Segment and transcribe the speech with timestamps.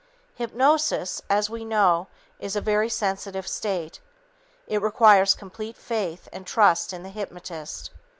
[0.33, 2.07] Hypnosis, as we know,
[2.39, 3.99] is a very sensitive state.
[4.65, 7.91] It requires complete faith and trust in the hypnotist.